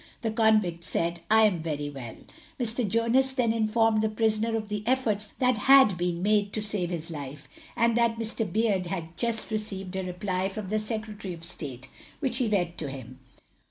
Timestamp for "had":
5.69-5.95, 8.87-9.15